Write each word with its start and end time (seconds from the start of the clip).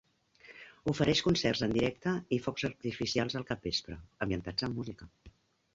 Ofereix 0.93 1.21
concerts 1.27 1.61
en 1.67 1.75
directe 1.75 2.15
i 2.39 2.41
focs 2.47 2.67
artificials 2.73 3.39
al 3.41 3.47
capvespre, 3.53 4.01
ambientats 4.27 4.69
amb 4.71 4.81
música. 4.83 5.15